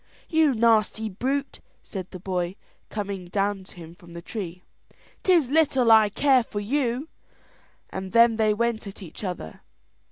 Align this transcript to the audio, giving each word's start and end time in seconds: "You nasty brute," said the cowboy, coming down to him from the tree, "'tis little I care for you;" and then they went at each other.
"You 0.27 0.55
nasty 0.55 1.09
brute," 1.09 1.59
said 1.83 2.09
the 2.09 2.17
cowboy, 2.17 2.55
coming 2.89 3.25
down 3.27 3.63
to 3.65 3.75
him 3.75 3.93
from 3.93 4.13
the 4.13 4.21
tree, 4.23 4.63
"'tis 5.21 5.51
little 5.51 5.91
I 5.91 6.09
care 6.09 6.41
for 6.41 6.59
you;" 6.59 7.07
and 7.91 8.11
then 8.11 8.37
they 8.37 8.51
went 8.51 8.87
at 8.87 9.03
each 9.03 9.23
other. 9.23 9.61